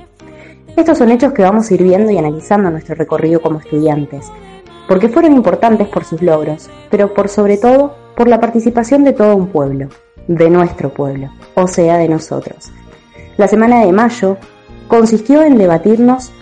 Estos 0.74 0.96
son 0.96 1.10
hechos 1.10 1.34
que 1.34 1.42
vamos 1.42 1.70
a 1.70 1.74
ir 1.74 1.82
viendo 1.82 2.10
y 2.10 2.16
analizando 2.16 2.68
en 2.68 2.74
nuestro 2.74 2.94
recorrido 2.94 3.42
como 3.42 3.60
estudiantes, 3.60 4.32
porque 4.88 5.10
fueron 5.10 5.34
importantes 5.34 5.86
por 5.88 6.04
sus 6.04 6.22
logros, 6.22 6.70
pero 6.90 7.12
por 7.12 7.28
sobre 7.28 7.58
todo 7.58 7.94
por 8.16 8.26
la 8.28 8.40
participación 8.40 9.04
de 9.04 9.12
todo 9.12 9.36
un 9.36 9.48
pueblo, 9.48 9.88
de 10.28 10.48
nuestro 10.48 10.88
pueblo, 10.88 11.28
o 11.54 11.66
sea, 11.66 11.98
de 11.98 12.08
nosotros. 12.08 12.70
La 13.36 13.48
semana 13.48 13.84
de 13.84 13.92
mayo 13.92 14.38
consistió 14.88 15.42
en 15.42 15.58
debatirnos 15.58 16.32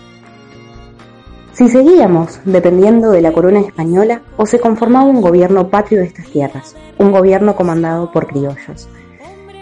si 1.53 1.69
seguíamos 1.69 2.41
dependiendo 2.45 3.11
de 3.11 3.21
la 3.21 3.33
corona 3.33 3.61
española 3.61 4.23
o 4.39 4.47
se 4.47 4.59
conformaba 4.59 5.05
un 5.05 5.21
gobierno 5.21 5.69
patrio 5.69 6.01
de 6.01 6.07
estas 6.07 6.27
tierras, 6.27 6.75
un 6.99 7.13
gobierno 7.13 7.55
comandado 7.55 8.11
por 8.11 8.27
criollos. 8.27 8.89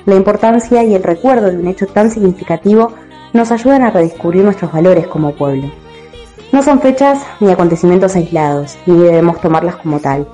La 0.06 0.14
importancia 0.14 0.84
y 0.84 0.94
el 0.94 1.02
recuerdo 1.02 1.50
de 1.50 1.58
un 1.58 1.66
hecho 1.66 1.86
tan 1.86 2.10
significativo 2.10 2.92
nos 3.32 3.50
ayudan 3.50 3.82
a 3.82 3.90
redescubrir 3.90 4.44
nuestros 4.44 4.72
valores 4.72 5.08
como 5.08 5.34
pueblo. 5.34 5.70
No 6.52 6.62
son 6.62 6.80
fechas 6.80 7.18
ni 7.40 7.50
acontecimientos 7.50 8.16
aislados, 8.16 8.78
ni 8.86 8.96
debemos 8.96 9.40
tomarlas 9.40 9.76
como 9.76 9.98
tal. 9.98 10.28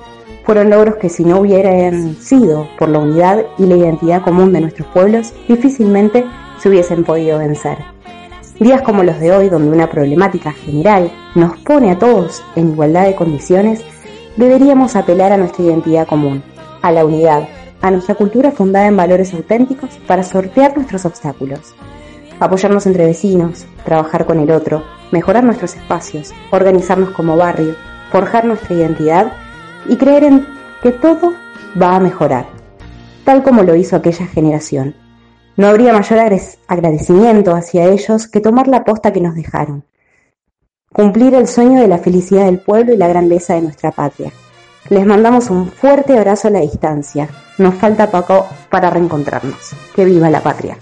Fueron 0.45 0.69
logros 0.69 0.95
que 0.95 1.09
si 1.09 1.25
no 1.25 1.41
hubieran 1.41 2.15
sido 2.15 2.67
por 2.77 2.89
la 2.89 2.99
unidad 2.99 3.45
y 3.57 3.65
la 3.65 3.75
identidad 3.75 4.23
común 4.23 4.53
de 4.53 4.61
nuestros 4.61 4.87
pueblos, 4.89 5.33
difícilmente 5.47 6.23
se 6.59 6.69
hubiesen 6.69 7.03
podido 7.03 7.39
vencer. 7.39 7.96
Días 8.59 8.81
como 8.81 9.03
los 9.03 9.19
de 9.19 9.31
hoy, 9.31 9.49
donde 9.49 9.69
una 9.69 9.87
problemática 9.87 10.51
general 10.51 11.11
nos 11.35 11.57
pone 11.59 11.91
a 11.91 11.99
todos 11.99 12.41
en 12.55 12.71
igualdad 12.71 13.05
de 13.05 13.13
condiciones, 13.13 13.83
deberíamos 14.35 14.95
apelar 14.95 15.31
a 15.31 15.37
nuestra 15.37 15.63
identidad 15.63 16.07
común, 16.07 16.41
a 16.81 16.91
la 16.91 17.05
unidad, 17.05 17.47
a 17.81 17.91
nuestra 17.91 18.15
cultura 18.15 18.49
fundada 18.49 18.87
en 18.87 18.97
valores 18.97 19.31
auténticos 19.35 19.91
para 20.07 20.23
sortear 20.23 20.75
nuestros 20.75 21.05
obstáculos. 21.05 21.75
Apoyarnos 22.39 22.87
entre 22.87 23.05
vecinos, 23.05 23.67
trabajar 23.85 24.25
con 24.25 24.39
el 24.39 24.49
otro, 24.49 24.83
mejorar 25.11 25.43
nuestros 25.43 25.75
espacios, 25.75 26.33
organizarnos 26.49 27.11
como 27.11 27.37
barrio, 27.37 27.75
forjar 28.11 28.45
nuestra 28.45 28.75
identidad 28.75 29.33
y 29.87 29.97
creer 29.97 30.23
en 30.23 30.47
que 30.81 30.93
todo 30.93 31.33
va 31.79 31.95
a 31.95 31.99
mejorar, 31.99 32.47
tal 33.23 33.43
como 33.43 33.61
lo 33.61 33.75
hizo 33.75 33.95
aquella 33.95 34.25
generación 34.25 34.95
no 35.57 35.67
habría 35.67 35.91
mayor 35.91 36.19
agradecimiento 36.67 37.53
hacia 37.53 37.85
ellos 37.85 38.27
que 38.27 38.39
tomar 38.39 38.67
la 38.67 38.83
posta 38.83 39.11
que 39.11 39.21
nos 39.21 39.35
dejaron. 39.35 39.83
Cumplir 40.93 41.33
el 41.33 41.47
sueño 41.47 41.81
de 41.81 41.87
la 41.87 41.97
felicidad 41.97 42.45
del 42.45 42.59
pueblo 42.59 42.93
y 42.93 42.97
la 42.97 43.07
grandeza 43.07 43.55
de 43.55 43.63
nuestra 43.63 43.91
patria. 43.91 44.31
Les 44.89 45.05
mandamos 45.05 45.49
un 45.49 45.69
fuerte 45.69 46.17
abrazo 46.17 46.47
a 46.47 46.51
la 46.51 46.61
distancia. 46.61 47.27
Nos 47.57 47.75
falta 47.75 48.09
poco 48.09 48.47
para 48.69 48.89
reencontrarnos. 48.89 49.75
Que 49.93 50.05
viva 50.05 50.29
la 50.29 50.41
patria. 50.41 50.77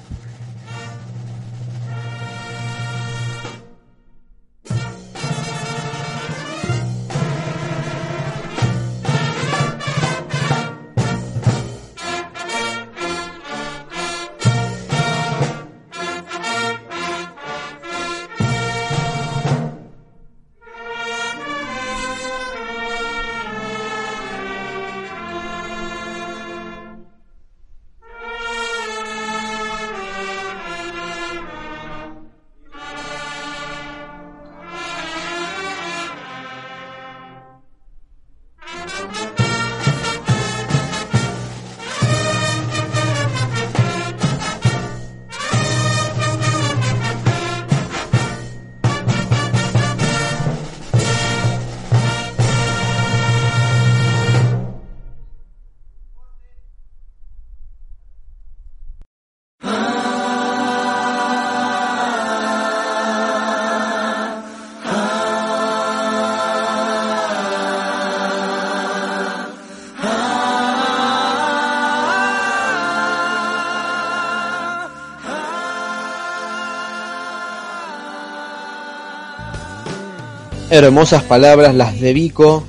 Hermosas 80.75 81.23
palabras 81.23 81.73
las 81.73 82.01
de 82.01 82.11
Vico 82.11 82.65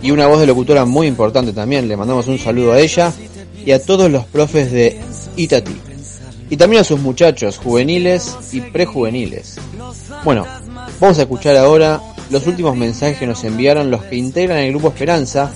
y 0.00 0.12
una 0.12 0.28
voz 0.28 0.38
de 0.38 0.46
locutora 0.46 0.84
muy 0.84 1.08
importante 1.08 1.52
también. 1.52 1.88
Le 1.88 1.96
mandamos 1.96 2.28
un 2.28 2.38
saludo 2.38 2.72
a 2.72 2.78
ella 2.78 3.12
y 3.66 3.72
a 3.72 3.84
todos 3.84 4.08
los 4.12 4.26
profes 4.26 4.70
de 4.70 5.00
Itati. 5.34 5.76
Y 6.50 6.56
también 6.56 6.82
a 6.82 6.84
sus 6.84 7.00
muchachos 7.00 7.58
juveniles 7.58 8.36
y 8.52 8.60
prejuveniles. 8.60 9.56
Bueno, 10.24 10.46
vamos 11.00 11.18
a 11.18 11.22
escuchar 11.22 11.56
ahora 11.56 12.00
los 12.30 12.46
últimos 12.46 12.76
mensajes 12.76 13.18
que 13.18 13.26
nos 13.26 13.42
enviaron 13.42 13.90
los 13.90 14.04
que 14.04 14.14
integran 14.14 14.58
el 14.58 14.70
grupo 14.70 14.88
Esperanza. 14.88 15.50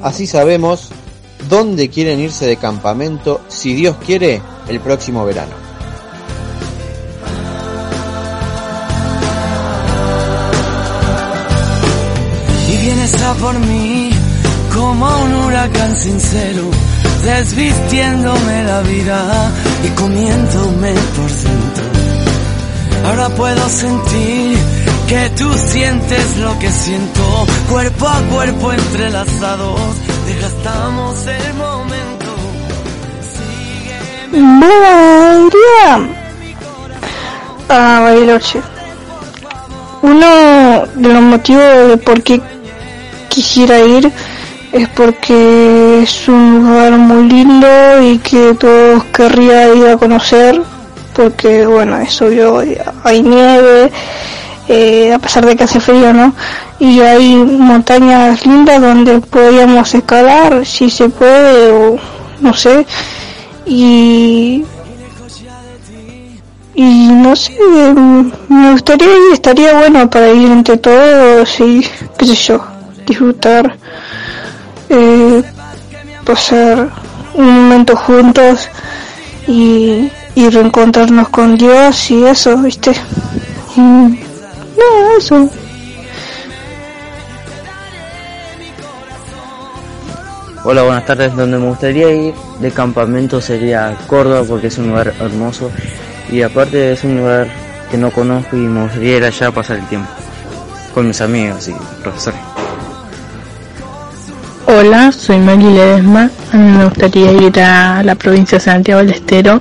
Así 0.00 0.28
sabemos 0.28 0.90
dónde 1.48 1.88
quieren 1.88 2.20
irse 2.20 2.46
de 2.46 2.56
campamento, 2.56 3.40
si 3.48 3.74
Dios 3.74 3.96
quiere, 3.96 4.40
el 4.68 4.78
próximo 4.78 5.24
verano. 5.24 5.61
Por 13.40 13.58
mí 13.60 14.10
como 14.74 15.06
un 15.06 15.34
huracán 15.34 15.96
sincero, 15.96 16.64
desvistiéndome 17.24 18.64
la 18.64 18.80
vida 18.82 19.50
y 19.84 19.88
comiéndome 19.90 20.92
por 21.16 21.30
dentro. 21.30 21.84
Ahora 23.06 23.28
puedo 23.30 23.68
sentir 23.68 24.58
que 25.06 25.30
tú 25.36 25.52
sientes 25.54 26.36
lo 26.38 26.58
que 26.58 26.70
siento, 26.70 27.46
cuerpo 27.70 28.08
a 28.08 28.20
cuerpo 28.22 28.72
entrelazados, 28.72 29.80
desgastamos 30.26 31.26
el 31.26 31.54
momento. 31.54 32.32
Bueno, 34.32 36.08
a 37.68 38.00
Bailoche. 38.00 38.60
Uno 40.02 40.86
de 40.96 41.08
los 41.08 41.22
motivos 41.22 41.88
de 41.90 41.96
por 41.98 42.20
qué 42.24 42.40
quisiera 43.32 43.78
ir 43.80 44.12
es 44.72 44.88
porque 44.90 46.02
es 46.02 46.28
un 46.28 46.66
lugar 46.66 46.92
muy 46.92 47.28
lindo 47.28 47.66
y 48.02 48.18
que 48.18 48.54
todos 48.54 49.04
querría 49.04 49.74
ir 49.74 49.86
a 49.86 49.96
conocer 49.96 50.60
porque 51.14 51.66
bueno 51.66 51.98
es 51.98 52.20
obvio 52.22 52.62
hay 53.04 53.22
nieve 53.22 53.90
eh, 54.68 55.12
a 55.12 55.18
pesar 55.18 55.44
de 55.46 55.56
que 55.56 55.64
hace 55.64 55.80
frío 55.80 56.12
no 56.12 56.34
y 56.78 57.00
hay 57.00 57.36
montañas 57.36 58.44
lindas 58.44 58.80
donde 58.80 59.20
podríamos 59.20 59.94
escalar 59.94 60.66
si 60.66 60.90
se 60.90 61.08
puede 61.08 61.70
o 61.70 61.96
no 62.40 62.52
sé. 62.54 62.84
Y 63.66 64.64
y 66.74 67.06
no 67.22 67.36
sé 67.36 67.52
me 68.48 68.72
gustaría 68.72 69.06
ir 69.06 69.32
estaría 69.34 69.74
bueno 69.74 70.08
para 70.08 70.30
ir 70.30 70.50
entre 70.50 70.78
todos 70.78 71.60
y 71.60 71.86
qué 72.18 72.26
sé 72.26 72.34
yo 72.34 72.71
disfrutar, 73.06 73.76
eh, 74.88 75.42
pasar 76.24 76.88
un 77.34 77.46
momento 77.46 77.96
juntos 77.96 78.68
y, 79.46 80.10
y 80.34 80.48
reencontrarnos 80.48 81.28
con 81.28 81.56
Dios 81.56 82.10
y 82.10 82.24
eso, 82.24 82.56
¿viste? 82.58 82.92
no, 83.76 85.18
eso. 85.18 85.48
Hola, 90.64 90.82
buenas 90.84 91.04
tardes. 91.04 91.34
Donde 91.34 91.58
me 91.58 91.66
gustaría 91.66 92.10
ir 92.12 92.34
de 92.60 92.70
campamento 92.70 93.40
sería 93.40 93.96
Córdoba 94.06 94.44
porque 94.46 94.68
es 94.68 94.78
un 94.78 94.88
lugar 94.88 95.12
hermoso 95.18 95.72
y 96.30 96.42
aparte 96.42 96.92
es 96.92 97.02
un 97.02 97.18
lugar 97.18 97.48
que 97.90 97.98
no 97.98 98.10
conozco 98.12 98.56
y 98.56 98.60
me 98.60 98.84
gustaría 98.84 99.16
ir 99.16 99.24
allá 99.24 99.48
a 99.48 99.50
pasar 99.50 99.78
el 99.78 99.86
tiempo 99.86 100.08
con 100.94 101.08
mis 101.08 101.20
amigos 101.20 101.68
y 101.68 101.74
profesores. 102.02 102.51
Hola, 104.66 105.10
soy 105.10 105.38
Meli 105.38 105.70
Ledesma. 105.74 106.30
A 106.52 106.56
mí 106.56 106.78
me 106.78 106.84
gustaría 106.84 107.32
ir 107.32 107.60
a 107.60 108.02
la 108.02 108.14
provincia 108.14 108.58
de 108.58 108.64
Santiago 108.64 109.00
del 109.00 109.10
Estero. 109.10 109.60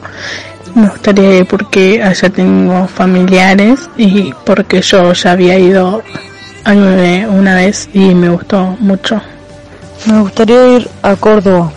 Me 0.75 0.87
gustaría 0.87 1.39
ir 1.39 1.47
porque 1.47 2.01
allá 2.03 2.29
tengo 2.29 2.87
familiares 2.87 3.89
y 3.97 4.31
porque 4.45 4.81
yo 4.81 5.11
ya 5.13 5.31
había 5.31 5.57
ido 5.57 6.03
una 6.65 7.55
vez 7.55 7.89
y 7.93 8.13
me 8.13 8.29
gustó 8.29 8.77
mucho. 8.79 9.19
Me 10.05 10.19
gustaría 10.21 10.77
ir 10.77 10.89
a 11.01 11.15
Córdoba. 11.15 11.71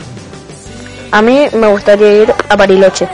A 1.11 1.23
mí 1.23 1.47
me 1.55 1.67
gustaría 1.69 2.23
ir 2.23 2.35
a 2.49 2.57
Bariloche. 2.57 3.09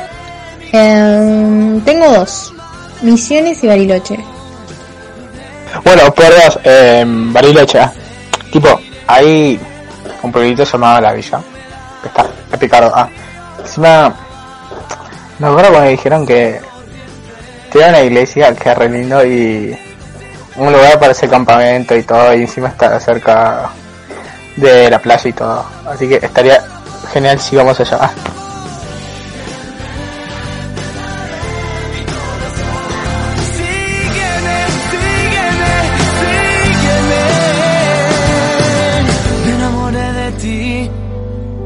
Em, 0.73 1.81
tengo 1.83 2.11
dos, 2.11 2.53
Misiones 3.03 3.63
y 3.63 3.67
Bariloche. 3.69 4.19
Bueno, 5.85 6.13
por 6.13 6.27
dos, 6.27 6.59
eh, 6.65 7.05
Bariloche. 7.07 7.79
¿eh? 7.79 7.89
Tipo, 8.53 8.81
ahí 9.07 9.59
un 10.23 10.33
pueblito 10.33 10.65
llamado 10.65 11.01
La 11.01 11.13
Villa, 11.13 11.41
que 12.03 12.09
está 12.09 12.27
en 12.53 12.59
Picardo. 12.59 12.93
Ah, 12.95 13.09
encima, 13.59 14.15
me 15.39 15.47
acuerdo 15.47 15.71
cuando 15.71 15.87
me 15.87 15.91
dijeron 15.91 16.27
que 16.27 16.61
tiene 17.71 17.89
una 17.89 18.01
iglesia 18.03 18.55
que 18.55 18.71
es 18.71 18.79
re 18.79 18.89
lindo 18.89 19.25
y 19.25 19.79
un 20.57 20.73
lugar 20.73 20.99
para 20.99 21.13
hacer 21.13 21.31
campamento 21.31 21.97
y 21.97 22.03
todo, 22.03 22.35
y 22.35 22.43
encima 22.43 22.69
está 22.69 22.99
cerca 23.01 23.71
de 24.57 24.91
la 24.91 24.99
playa 24.99 25.29
y 25.29 25.33
todo. 25.33 25.65
Así 25.87 26.09
que 26.09 26.17
estaría 26.17 26.63
genial 27.13 27.41
si 27.41 27.57
vamos 27.57 27.79
allá. 27.81 28.11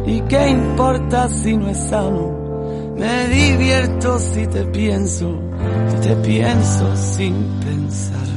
¿Y 0.06 0.20
qué 0.22 0.48
importa 0.48 1.28
si 1.28 1.56
no 1.56 1.68
es 1.70 1.78
sano? 1.78 2.94
Me 2.96 3.26
divierto 3.28 4.18
si 4.18 4.46
te 4.46 4.64
pienso, 4.66 5.40
si 5.88 6.08
te 6.08 6.16
pienso 6.16 6.96
sin 6.96 7.34
pensar. 7.60 8.33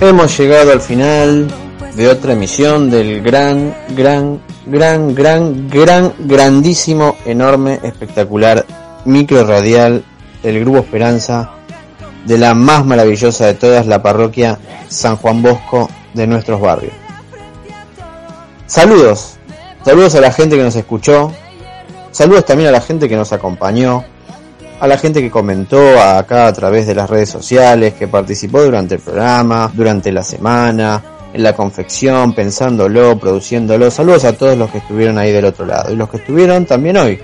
Hemos 0.00 0.38
llegado 0.38 0.70
al 0.70 0.80
final 0.80 1.48
de 1.96 2.08
otra 2.08 2.34
emisión 2.34 2.88
del 2.88 3.20
gran, 3.20 3.74
gran, 3.96 4.40
gran, 4.66 5.12
gran, 5.12 5.68
gran, 5.68 6.14
grandísimo, 6.20 7.16
enorme, 7.26 7.80
espectacular 7.82 8.64
micro 9.04 9.44
radial 9.44 10.04
del 10.40 10.60
Grupo 10.60 10.78
Esperanza 10.78 11.50
de 12.24 12.38
la 12.38 12.54
más 12.54 12.84
maravillosa 12.84 13.46
de 13.46 13.54
todas, 13.54 13.88
la 13.88 14.00
parroquia 14.00 14.60
San 14.88 15.16
Juan 15.16 15.42
Bosco 15.42 15.90
de 16.14 16.28
nuestros 16.28 16.60
barrios. 16.60 16.92
Saludos, 18.66 19.36
saludos 19.84 20.14
a 20.14 20.20
la 20.20 20.30
gente 20.30 20.56
que 20.56 20.62
nos 20.62 20.76
escuchó, 20.76 21.32
saludos 22.12 22.44
también 22.44 22.68
a 22.68 22.72
la 22.72 22.80
gente 22.80 23.08
que 23.08 23.16
nos 23.16 23.32
acompañó, 23.32 24.04
a 24.80 24.86
la 24.86 24.96
gente 24.96 25.20
que 25.20 25.30
comentó 25.30 26.00
acá 26.00 26.46
a 26.46 26.52
través 26.52 26.86
de 26.86 26.94
las 26.94 27.10
redes 27.10 27.30
sociales, 27.30 27.94
que 27.94 28.06
participó 28.06 28.62
durante 28.62 28.94
el 28.94 29.00
programa, 29.00 29.70
durante 29.74 30.12
la 30.12 30.22
semana, 30.22 31.02
en 31.32 31.42
la 31.42 31.52
confección, 31.52 32.32
pensándolo, 32.32 33.18
produciéndolo. 33.18 33.90
Saludos 33.90 34.24
a 34.24 34.32
todos 34.34 34.56
los 34.56 34.70
que 34.70 34.78
estuvieron 34.78 35.18
ahí 35.18 35.32
del 35.32 35.46
otro 35.46 35.66
lado 35.66 35.92
y 35.92 35.96
los 35.96 36.08
que 36.08 36.18
estuvieron 36.18 36.64
también 36.64 36.96
hoy. 36.96 37.18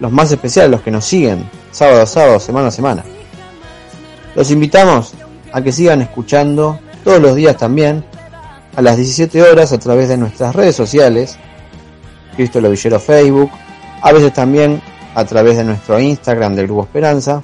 Los 0.00 0.10
más 0.10 0.32
especiales, 0.32 0.72
los 0.72 0.82
que 0.82 0.90
nos 0.90 1.04
siguen, 1.04 1.48
sábado 1.70 2.02
a 2.02 2.06
sábado, 2.06 2.40
semana 2.40 2.68
a 2.68 2.72
semana. 2.72 3.04
Los 4.34 4.50
invitamos 4.50 5.14
a 5.52 5.62
que 5.62 5.70
sigan 5.70 6.02
escuchando 6.02 6.80
todos 7.04 7.20
los 7.20 7.36
días 7.36 7.56
también, 7.56 8.04
a 8.74 8.82
las 8.82 8.96
17 8.96 9.42
horas 9.42 9.72
a 9.72 9.78
través 9.78 10.08
de 10.08 10.16
nuestras 10.16 10.56
redes 10.56 10.74
sociales, 10.74 11.36
Cristo 12.34 12.60
Lovillero 12.60 12.98
Facebook, 12.98 13.50
a 14.00 14.12
veces 14.12 14.32
también 14.32 14.80
a 15.14 15.24
través 15.24 15.56
de 15.56 15.64
nuestro 15.64 16.00
Instagram 16.00 16.54
del 16.54 16.66
Grupo 16.66 16.84
Esperanza, 16.84 17.42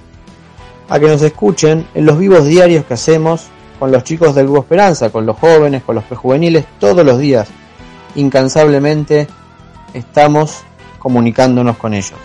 a 0.89 0.99
que 0.99 1.07
nos 1.07 1.23
escuchen 1.23 1.87
en 1.95 2.07
los 2.07 2.19
vivos 2.19 2.47
diarios 2.47 2.85
que 2.85 2.95
hacemos 2.95 3.47
con 3.79 3.93
los 3.93 4.05
chicos 4.05 4.35
del 4.35 4.47
Grupo 4.47 4.63
Esperanza, 4.63 5.11
con 5.11 5.27
los 5.27 5.37
jóvenes, 5.39 5.83
con 5.83 5.95
los 5.95 6.05
prejuveniles, 6.05 6.65
todos 6.81 7.05
los 7.05 7.19
días, 7.19 7.49
incansablemente 8.15 9.29
estamos 9.95 10.63
comunicándonos 10.99 11.77
con 11.77 11.95
ellos. 11.95 12.19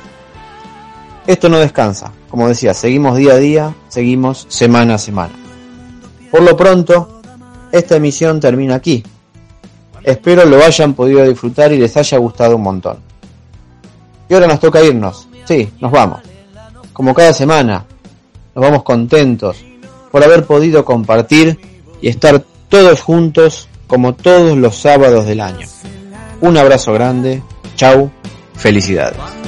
Esto 1.27 1.47
no 1.49 1.59
descansa, 1.59 2.11
como 2.29 2.47
decía, 2.47 2.73
seguimos 2.73 3.17
día 3.17 3.33
a 3.33 3.37
día, 3.37 3.75
seguimos 3.87 4.45
semana 4.49 4.95
a 4.95 4.97
semana. 4.97 5.33
Por 6.31 6.41
lo 6.41 6.57
pronto, 6.57 7.21
esta 7.71 7.95
emisión 7.95 8.39
termina 8.39 8.75
aquí. 8.75 9.03
Espero 10.03 10.45
lo 10.45 10.61
hayan 10.63 10.93
podido 10.93 11.23
disfrutar 11.23 11.71
y 11.71 11.77
les 11.77 11.95
haya 11.95 12.17
gustado 12.17 12.57
un 12.57 12.63
montón. 12.63 12.97
Y 14.27 14.33
ahora 14.33 14.47
nos 14.47 14.59
toca 14.59 14.83
irnos. 14.83 15.29
Sí, 15.45 15.69
nos 15.79 15.91
vamos. 15.91 16.21
Como 16.91 17.13
cada 17.13 17.33
semana, 17.33 17.85
nos 18.55 18.63
vamos 18.63 18.83
contentos 18.83 19.63
por 20.11 20.23
haber 20.23 20.45
podido 20.45 20.85
compartir 20.85 21.59
y 22.01 22.07
estar 22.07 22.43
todos 22.69 23.01
juntos 23.01 23.67
como 23.87 24.13
todos 24.13 24.57
los 24.57 24.75
sábados 24.75 25.25
del 25.25 25.41
año. 25.41 25.67
Un 26.41 26.57
abrazo 26.57 26.93
grande, 26.93 27.41
chau, 27.75 28.11
felicidades. 28.55 29.42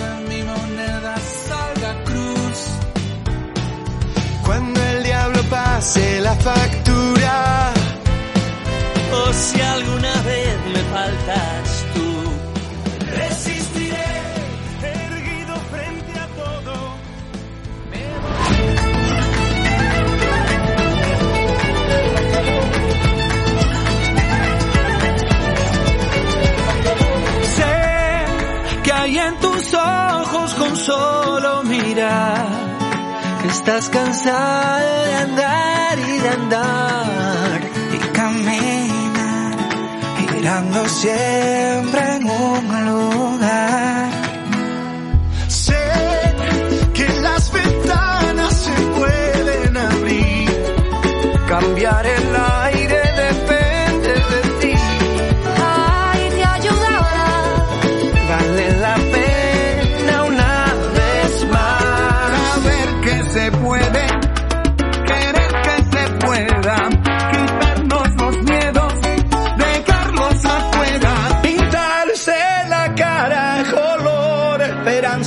Y 36.47 37.97
caminar, 38.13 39.55
girando 40.29 40.87
siempre 40.87 42.15
en 42.17 42.29
un 42.29 42.85
lugar. 42.85 44.11
Sé 45.47 45.75
que 46.93 47.07
las 47.21 47.51
ventanas 47.51 48.53
se 48.53 48.73
pueden 48.97 49.77
abrir, 49.77 50.49
cambiar 51.47 52.05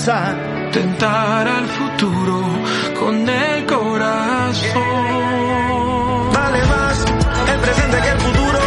esperanza, 0.08 0.70
tentar 0.72 1.48
al 1.48 1.66
futuro 1.66 2.42
con 2.98 3.28
el 3.28 3.66
corazón. 3.66 4.82
Vale 6.32 6.64
más 6.64 7.04
el 7.52 7.60
presente 7.60 8.00
que 8.00 8.10
el 8.10 8.20
futuro, 8.20 8.58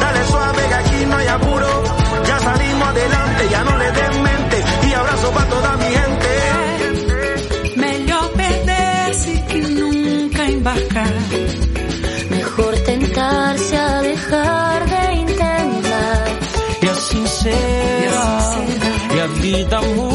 dale 0.00 0.26
suave 0.26 0.62
que 0.68 0.74
aquí 0.74 1.06
no 1.06 1.16
hay 1.16 1.26
apuro, 1.28 1.84
ya 2.26 2.38
salimos 2.38 2.88
adelante, 2.88 3.48
ya 3.50 3.64
no 3.64 3.78
le 3.78 3.92
den 3.92 4.22
mente 4.22 4.64
y 4.88 4.92
abrazo 4.92 5.30
para 5.30 5.48
toda 5.48 5.76
mi 5.76 5.84
gente. 5.84 6.28
Melhor 7.76 8.32
perder-se 8.32 9.44
que 9.46 9.62
nunca 9.62 10.46
embarcar. 10.46 11.14
Mejor 12.30 12.74
tentarse 12.84 13.76
a 13.76 14.02
dejar 14.02 14.86
de 14.90 15.14
intentar. 15.14 16.24
Y 16.82 16.86
así 16.86 17.26
será, 17.26 18.38
y 19.14 19.18
a 19.18 19.26
vida 19.26 19.80
muda, 19.82 20.09